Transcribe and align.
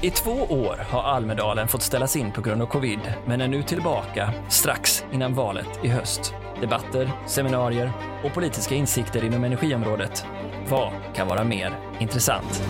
I 0.00 0.10
två 0.10 0.30
år 0.30 0.86
har 0.90 1.02
Almedalen 1.02 1.68
fått 1.68 1.82
ställas 1.82 2.16
in 2.16 2.32
på 2.32 2.40
grund 2.40 2.62
av 2.62 2.66
covid, 2.66 3.14
men 3.26 3.40
är 3.40 3.48
nu 3.48 3.62
tillbaka 3.62 4.32
strax 4.48 5.04
innan 5.12 5.34
valet 5.34 5.84
i 5.84 5.88
höst. 5.88 6.34
Debatter, 6.60 7.10
seminarier 7.26 7.92
och 8.24 8.34
politiska 8.34 8.74
insikter 8.74 9.24
inom 9.24 9.44
energiområdet. 9.44 10.24
Vad 10.68 10.92
kan 11.14 11.28
vara 11.28 11.44
mer 11.44 11.78
intressant? 12.00 12.62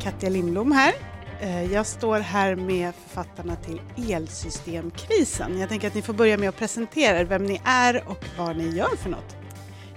Katja 0.00 0.28
Lindblom 0.28 0.72
här. 0.72 0.92
Eh, 1.40 1.72
jag 1.72 1.86
står 1.86 2.18
här 2.18 2.54
med 2.54 2.94
författarna 2.94 3.56
till 3.56 3.80
Elsystemkrisen. 4.10 5.58
Jag 5.58 5.68
tänker 5.68 5.88
att 5.88 5.94
ni 5.94 6.02
får 6.02 6.12
börja 6.14 6.38
med 6.38 6.48
att 6.48 6.58
presentera 6.58 7.20
er, 7.20 7.24
vem 7.24 7.44
ni 7.44 7.60
är 7.64 8.08
och 8.08 8.24
vad 8.38 8.56
ni 8.56 8.68
gör 8.68 8.96
för 8.96 9.10
något. 9.10 9.37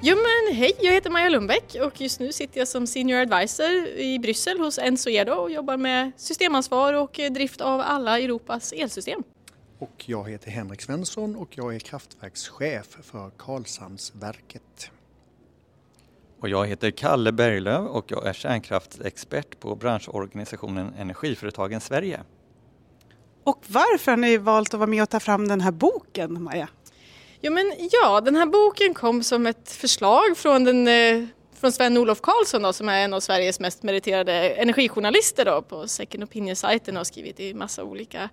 Jo 0.03 0.15
men 0.15 0.55
hej, 0.55 0.71
jag 0.79 0.93
heter 0.93 1.09
Maja 1.09 1.29
Lundbäck 1.29 1.75
och 1.85 2.01
just 2.01 2.19
nu 2.19 2.31
sitter 2.31 2.59
jag 2.59 2.67
som 2.67 2.87
Senior 2.87 3.19
Advisor 3.19 3.87
i 3.87 4.19
Bryssel 4.19 4.59
hos 4.59 4.77
Ensoedo 4.77 5.33
och 5.33 5.51
jobbar 5.51 5.77
med 5.77 6.11
systemansvar 6.17 6.93
och 6.93 7.19
drift 7.31 7.61
av 7.61 7.79
alla 7.79 8.19
Europas 8.19 8.71
elsystem. 8.71 9.23
Och 9.79 10.03
jag 10.05 10.29
heter 10.29 10.51
Henrik 10.51 10.81
Svensson 10.81 11.35
och 11.35 11.57
jag 11.57 11.75
är 11.75 11.79
kraftverkschef 11.79 12.97
för 13.01 13.31
Karlshamnsverket. 13.37 14.91
Och 16.39 16.49
jag 16.49 16.67
heter 16.67 16.91
Kalle 16.91 17.31
Berglöf 17.31 17.89
och 17.89 18.05
jag 18.11 18.27
är 18.27 18.33
kärnkraftsexpert 18.33 19.59
på 19.59 19.75
branschorganisationen 19.75 20.93
Energiföretagen 20.99 21.81
Sverige. 21.81 22.19
Och 23.43 23.65
varför 23.67 24.11
har 24.11 24.17
ni 24.17 24.37
valt 24.37 24.73
att 24.73 24.79
vara 24.79 24.89
med 24.89 25.03
och 25.03 25.09
ta 25.09 25.19
fram 25.19 25.47
den 25.47 25.61
här 25.61 25.71
boken, 25.71 26.43
Maja? 26.43 26.67
Ja, 27.43 27.51
men 27.51 27.73
ja, 27.91 28.21
den 28.21 28.35
här 28.35 28.45
boken 28.45 28.93
kom 28.93 29.23
som 29.23 29.47
ett 29.47 29.71
förslag 29.71 30.37
från, 30.37 30.63
den, 30.63 30.87
eh, 30.87 31.25
från 31.61 31.71
Sven-Olof 31.71 32.21
Karlsson 32.21 32.61
då, 32.61 32.73
som 32.73 32.89
är 32.89 33.03
en 33.03 33.13
av 33.13 33.19
Sveriges 33.19 33.59
mest 33.59 33.83
meriterade 33.83 34.33
energijournalister 34.49 35.45
då, 35.45 35.61
på 35.61 35.87
Second 35.87 36.23
Opinion-sajten 36.23 36.95
och 36.95 36.99
har 36.99 37.03
skrivit 37.03 37.39
i 37.39 37.53
massa 37.53 37.83
olika 37.83 38.29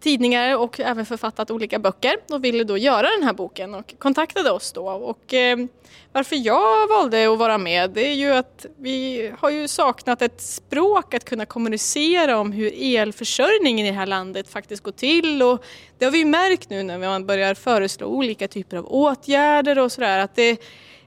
tidningar 0.00 0.56
och 0.56 0.80
även 0.80 1.06
författat 1.06 1.50
olika 1.50 1.78
böcker 1.78 2.16
och 2.30 2.44
ville 2.44 2.64
då 2.64 2.78
göra 2.78 3.10
den 3.10 3.22
här 3.22 3.32
boken 3.32 3.74
och 3.74 3.94
kontaktade 3.98 4.50
oss 4.50 4.72
då. 4.72 4.88
Och, 4.88 5.34
eh, 5.34 5.58
varför 6.12 6.36
jag 6.46 6.88
valde 6.88 7.32
att 7.32 7.38
vara 7.38 7.58
med 7.58 7.90
det 7.90 8.06
är 8.06 8.14
ju 8.14 8.30
att 8.30 8.66
vi 8.76 9.30
har 9.38 9.50
ju 9.50 9.68
saknat 9.68 10.22
ett 10.22 10.40
språk 10.40 11.14
att 11.14 11.24
kunna 11.24 11.46
kommunicera 11.46 12.38
om 12.38 12.52
hur 12.52 12.72
elförsörjningen 12.76 13.86
i 13.86 13.90
det 13.90 13.96
här 13.96 14.06
landet 14.06 14.48
faktiskt 14.48 14.82
går 14.82 14.92
till 14.92 15.42
och 15.42 15.64
det 15.98 16.04
har 16.04 16.12
vi 16.12 16.24
märkt 16.24 16.70
nu 16.70 16.82
när 16.82 16.98
man 16.98 17.26
börjar 17.26 17.54
föreslå 17.54 18.06
olika 18.06 18.48
typer 18.48 18.76
av 18.76 18.86
åtgärder 18.86 19.78
och 19.78 19.92
sådär 19.92 20.18
att 20.18 20.36
det 20.36 20.60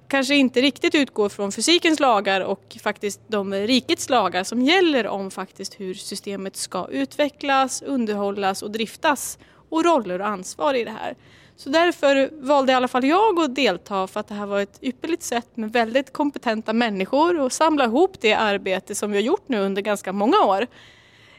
kanske 0.08 0.36
inte 0.36 0.62
riktigt 0.62 0.96
utgår 0.96 1.30
från 1.30 1.52
fysikens 1.52 2.00
lagar 2.00 2.42
och 2.42 2.78
faktiskt 2.84 3.22
de 3.28 3.54
rikets 3.54 4.10
lagar 4.10 4.44
som 4.44 4.62
gäller 4.62 5.08
om 5.08 5.32
faktiskt 5.32 5.80
hur 5.80 5.94
systemet 5.94 6.56
ska 6.56 6.88
utvecklas, 6.92 7.82
underhållas 7.82 8.64
och 8.64 8.72
driftas 8.72 9.40
och 9.70 9.86
roller 9.86 10.22
och 10.22 10.28
ansvar 10.28 10.74
i 10.74 10.84
det 10.84 10.92
här. 10.92 11.16
Så 11.56 11.70
därför 11.70 12.30
valde 12.46 12.72
i 12.72 12.76
alla 12.76 12.88
fall 12.88 13.06
jag 13.06 13.40
att 13.40 13.56
delta 13.56 14.08
för 14.08 14.20
att 14.20 14.28
det 14.28 14.36
här 14.36 14.46
var 14.46 14.60
ett 14.60 14.80
ypperligt 14.82 15.24
sätt 15.24 15.58
med 15.58 15.72
väldigt 15.72 16.14
kompetenta 16.14 16.74
människor 16.74 17.40
och 17.40 17.52
samla 17.52 17.86
ihop 17.86 18.22
det 18.22 18.34
arbete 18.34 18.96
som 18.96 19.12
vi 19.12 19.18
har 19.18 19.24
gjort 19.24 19.50
nu 19.50 19.60
under 19.60 19.82
ganska 19.82 20.14
många 20.14 20.40
år. 20.40 20.68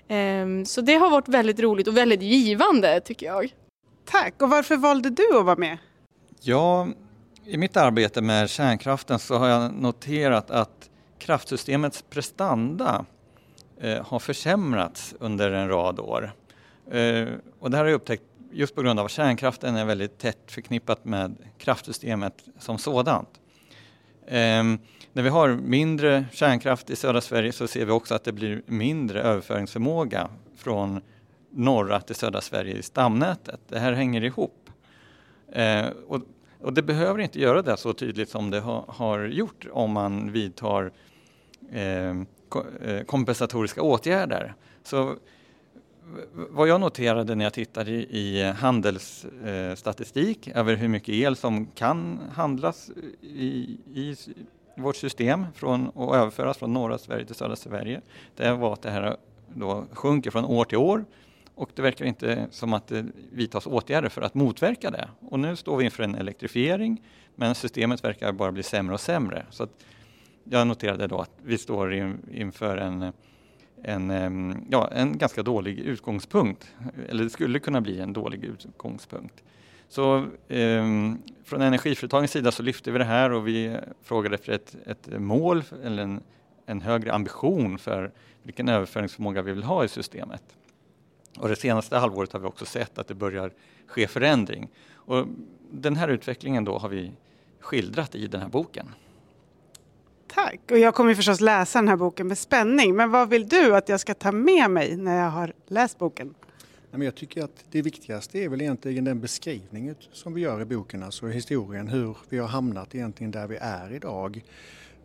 Ehm, 0.09 0.67
så 0.67 0.81
det 0.81 0.95
har 0.95 1.11
varit 1.11 1.29
väldigt 1.29 1.61
roligt 1.61 1.89
och 1.89 1.97
väldigt 1.97 2.23
givande 2.23 3.01
tycker 3.01 3.27
jag. 3.27 3.55
Tack! 4.05 4.43
Och 4.43 4.51
varför 4.51 4.77
valde 4.77 5.11
du 5.11 5.39
att 5.39 5.45
vara 5.45 5.57
med? 5.57 5.79
Ja, 6.41 6.89
i 7.49 7.57
mitt 7.57 7.77
arbete 7.77 8.23
med 8.23 8.51
kärnkraften 8.51 9.19
så 9.19 9.39
har 9.39 9.49
jag 9.49 9.73
noterat 9.73 10.51
att 10.51 10.91
kraftsystemets 11.19 12.05
prestanda 12.11 13.05
eh, 13.81 14.07
har 14.07 14.19
försämrats 14.19 15.15
under 15.21 15.51
en 15.51 15.69
rad 15.69 16.01
år. 16.01 16.33
Eh, 16.91 17.29
och 17.59 17.71
det 17.71 17.77
här 17.77 17.85
har 17.85 17.91
jag 17.91 17.97
upptäckt 17.97 18.23
just 18.53 18.75
på 18.75 18.83
grund 18.83 19.01
av 19.01 19.07
att 19.07 19.13
kärnkraften 19.13 19.77
är 19.77 19.85
väldigt 19.85 20.19
tätt 20.19 20.39
förknippat 20.47 21.05
med 21.05 21.37
kraftsystemet 21.59 22.45
som 22.59 22.79
sådant. 22.79 23.41
Eh, 24.27 24.65
när 25.13 25.23
vi 25.23 25.29
har 25.29 25.49
mindre 25.49 26.25
kärnkraft 26.33 26.91
i 26.91 26.97
södra 26.97 27.21
Sverige 27.21 27.53
så 27.53 27.67
ser 27.67 27.87
vi 27.87 27.93
också 27.93 28.15
att 28.15 28.25
det 28.25 28.33
blir 28.33 28.63
mindre 28.67 29.23
överföringsförmåga 29.23 30.29
från 30.57 31.01
norra 31.51 32.01
till 32.01 32.17
södra 32.17 32.41
Sverige 32.41 32.77
i 32.77 32.83
stamnätet. 32.83 33.61
Det 33.69 33.79
här 33.79 33.93
hänger 33.93 34.25
ihop. 34.25 34.71
Eh, 35.53 35.87
och 36.09 36.21
och 36.61 36.73
det 36.73 36.83
behöver 36.83 37.21
inte 37.21 37.41
göra 37.41 37.63
det 37.63 37.77
så 37.77 37.93
tydligt 37.93 38.29
som 38.29 38.51
det 38.51 38.61
ha, 38.61 38.85
har 38.89 39.25
gjort 39.25 39.67
om 39.73 39.93
man 39.93 40.33
vidtar 40.33 40.93
eh, 41.73 42.11
eh 42.11 43.05
kompensatoriska 43.07 43.83
åtgärder. 43.83 44.55
Så 44.83 45.17
vad 46.35 46.69
jag 46.69 46.81
noterade 46.81 47.35
när 47.35 47.45
jag 47.45 47.53
tittade 47.53 47.91
i, 47.91 48.53
handelsstatistik 48.57 50.47
eh, 50.47 50.59
över 50.59 50.77
hur 50.77 50.89
mycket 50.89 51.15
el 51.15 51.37
som 51.37 51.67
kan 51.67 52.19
handlas 52.33 52.91
i, 53.21 53.79
i 53.95 54.17
vårt 54.77 54.97
system 54.97 55.47
från, 55.55 55.89
och 55.89 56.17
överföras 56.17 56.59
från 56.59 56.73
norra 56.73 56.99
Sverige 56.99 57.27
till 57.27 57.35
södra 57.35 57.57
Sverige, 57.57 58.01
det 58.37 58.53
var 58.53 58.73
att 58.73 58.83
det 58.83 58.91
här 58.91 59.17
då 59.55 59.85
sjunker 59.93 60.31
från 60.31 60.45
år 60.45 60.65
till 60.65 60.79
år 60.79 61.05
och 61.59 61.71
det 61.75 61.83
verkar 61.83 62.05
inte 62.05 62.47
som 62.51 62.73
att 62.73 62.87
det 62.87 63.07
vidtas 63.33 63.67
åtgärder 63.67 64.09
för 64.09 64.23
att 64.23 64.35
motverka 64.35 64.91
det. 64.91 65.09
Och 65.21 65.41
nu 65.41 65.57
står 65.57 65.77
vi 65.77 65.85
inför 65.85 66.03
en 66.03 66.15
elektrifiering 66.15 67.03
men 67.35 67.55
systemet 67.55 68.05
verkar 68.05 68.33
bara 68.33 68.53
bli 68.53 68.63
sämre 68.63 68.95
och 68.95 69.01
sämre. 69.01 69.47
Så 69.51 69.67
jag 70.45 70.67
noterade 70.67 71.07
då 71.07 71.19
att 71.19 71.31
vi 71.43 71.59
står 71.59 71.95
inför 72.33 72.77
en, 72.77 73.13
en, 73.83 74.67
ja, 74.71 74.89
en 74.93 75.19
ganska 75.19 75.43
dålig 75.43 75.79
utgångspunkt. 75.79 76.75
Eller 77.09 77.25
det 77.25 77.31
skulle 77.31 77.59
kunna 77.59 77.81
bli 77.81 78.01
en 78.01 78.13
dålig 78.13 78.45
utgångspunkt. 78.45 79.43
Så 79.89 80.17
eh, 80.49 80.85
från 81.45 81.63
energiföretagens 81.63 82.31
sida 82.31 82.53
så 82.53 82.63
lyfte 82.63 82.91
vi 82.91 82.99
det 82.99 83.05
här 83.05 83.33
och 83.33 83.49
vi 83.49 83.77
frågade 84.03 84.35
efter 84.35 84.53
ett, 84.53 84.77
ett 84.87 85.21
mål 85.21 85.65
eller 85.85 86.03
en, 86.03 86.21
en 86.67 86.81
högre 86.81 87.13
ambition 87.13 87.79
för 87.79 88.13
vilken 88.43 88.69
överföringsförmåga 88.69 89.43
vi 89.43 89.53
vill 89.53 89.63
ha 89.63 89.85
i 89.85 89.89
systemet. 89.89 90.43
Och 91.41 91.49
det 91.49 91.57
senaste 91.57 91.97
halvåret 91.97 92.33
har 92.33 92.41
vi 92.41 92.47
också 92.47 92.65
sett 92.65 92.99
att 92.99 93.09
det 93.09 93.15
börjar 93.15 93.53
ske 93.87 94.07
förändring. 94.07 94.69
Och 94.95 95.27
den 95.71 95.97
här 95.97 96.09
utvecklingen 96.09 96.65
då 96.65 96.79
har 96.79 96.89
vi 96.89 97.13
skildrat 97.61 98.15
i 98.15 98.27
den 98.27 98.41
här 98.41 98.49
boken. 98.49 98.95
Tack! 100.27 100.61
Och 100.71 100.79
jag 100.79 100.95
kommer 100.95 101.15
förstås 101.15 101.41
läsa 101.41 101.79
den 101.79 101.89
här 101.89 101.97
boken 101.97 102.29
med 102.29 102.39
spänning. 102.39 102.97
Men 102.97 103.11
vad 103.11 103.29
vill 103.29 103.49
du 103.49 103.77
att 103.77 103.89
jag 103.89 104.01
ska 104.01 104.15
ta 104.15 104.33
med 104.33 104.71
mig 104.71 104.97
när 104.97 105.19
jag 105.19 105.31
har 105.31 105.53
läst 105.67 105.99
boken? 105.99 106.35
Jag 106.91 107.15
tycker 107.15 107.45
att 107.45 107.65
det 107.71 107.83
viktigaste 107.83 108.39
är 108.39 108.49
väl 108.49 108.61
egentligen 108.61 109.05
den 109.05 109.21
beskrivning 109.21 109.95
som 110.13 110.35
vi 110.35 110.41
gör 110.41 110.61
i 110.61 110.65
boken, 110.65 111.03
alltså 111.03 111.27
historien, 111.27 111.89
hur 111.89 112.17
vi 112.29 112.39
har 112.39 112.49
hamnat 112.49 112.95
egentligen 112.95 113.31
där 113.31 113.47
vi 113.47 113.57
är 113.57 113.93
idag. 113.93 114.43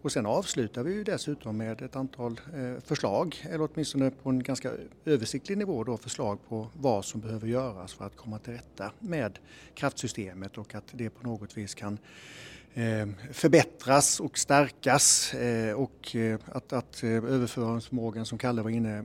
Och 0.03 0.11
sen 0.11 0.25
avslutar 0.25 0.83
vi 0.83 0.93
ju 0.93 1.03
dessutom 1.03 1.57
med 1.57 1.81
ett 1.81 1.95
antal 1.95 2.39
eh, 2.53 2.83
förslag, 2.83 3.35
eller 3.49 3.69
åtminstone 3.73 4.11
på 4.11 4.29
en 4.29 4.43
ganska 4.43 4.71
översiktlig 5.05 5.57
nivå 5.57 5.83
då, 5.83 5.97
förslag 5.97 6.39
på 6.49 6.67
vad 6.73 7.05
som 7.05 7.21
behöver 7.21 7.47
göras 7.47 7.93
för 7.93 8.05
att 8.05 8.15
komma 8.15 8.39
till 8.39 8.53
rätta 8.53 8.91
med 8.99 9.39
kraftsystemet 9.73 10.57
och 10.57 10.75
att 10.75 10.83
det 10.91 11.09
på 11.09 11.27
något 11.27 11.57
vis 11.57 11.75
kan 11.75 11.97
eh, 12.73 13.07
förbättras 13.31 14.19
och 14.19 14.37
stärkas 14.37 15.33
eh, 15.33 15.73
och 15.73 16.15
att, 16.45 16.73
att 16.73 17.03
överföringsförmågan 17.03 18.25
som 18.25 18.37
Kalle 18.37 18.61
var 18.61 18.69
inne 18.69 19.03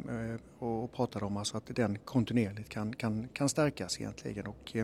och 0.58 0.92
pratade 0.92 1.25
om, 1.25 1.37
alltså 1.37 1.56
att 1.56 1.66
den 1.66 1.98
kontinuerligt 1.98 2.69
kan, 2.69 2.94
kan, 2.94 3.28
kan 3.32 3.48
stärkas 3.48 4.00
egentligen. 4.00 4.47
Och, 4.47 4.76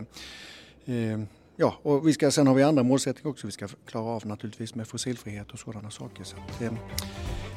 Ja, 1.57 1.75
och 1.81 2.07
vi 2.07 2.13
ska, 2.13 2.31
sen 2.31 2.47
har 2.47 2.53
vi 2.53 2.63
andra 2.63 2.83
målsättningar 2.83 3.29
också. 3.29 3.47
Vi 3.47 3.51
ska 3.51 3.67
klara 3.85 4.05
av 4.05 4.25
naturligtvis 4.25 4.75
med 4.75 4.87
fossilfrihet 4.87 5.51
och 5.51 5.59
sådana 5.59 5.91
saker. 5.91 6.23
Så 6.23 6.35
att, 6.37 6.61
eh, 6.61 6.71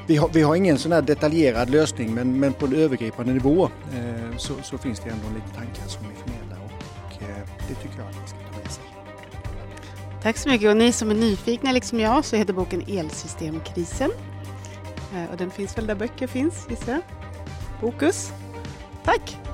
vi, 0.06 0.16
har, 0.16 0.28
vi 0.28 0.42
har 0.42 0.54
ingen 0.54 0.78
sån 0.78 0.92
här 0.92 1.02
detaljerad 1.02 1.70
lösning 1.70 2.14
men, 2.14 2.40
men 2.40 2.52
på 2.52 2.66
en 2.66 2.74
övergripande 2.74 3.32
nivå 3.32 3.64
eh, 3.64 4.36
så, 4.36 4.54
så, 4.62 4.78
finns 4.78 5.00
det 5.00 5.10
ändå 5.10 5.24
lite 5.34 5.56
tankar 5.56 5.86
som 5.86 6.02
vi 6.08 6.14
förmedlar 6.14 6.58
och, 6.64 6.72
och 7.04 7.22
eh, 7.22 7.48
det 7.68 7.74
tycker 7.74 7.98
jag 7.98 8.08
att 8.08 8.16
man 8.16 8.28
ska 8.28 8.38
ta 8.38 8.58
med 8.58 8.72
sig. 8.72 8.84
Tack 10.22 10.36
så 10.36 10.48
mycket 10.48 10.70
och 10.70 10.76
ni 10.76 10.92
som 10.92 11.10
är 11.10 11.14
nyfikna 11.14 11.72
liksom 11.72 12.00
jag 12.00 12.24
så 12.24 12.36
heter 12.36 12.52
boken 12.52 12.82
Elsystemkrisen. 12.88 14.10
Eh, 15.14 15.30
och 15.30 15.36
den 15.36 15.50
finns 15.50 15.78
väl 15.78 15.86
där 15.86 15.94
böcker 15.94 16.26
finns 16.26 16.66
gissar 16.70 16.92
jag? 16.92 17.02
Bokus. 17.80 18.32
Tack! 19.04 19.47